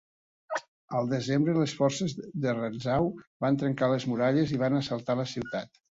[0.99, 2.15] Al desembre, les forces
[2.45, 3.11] de Rantzau
[3.47, 5.83] van trencar les muralles i van assaltar la ciutat.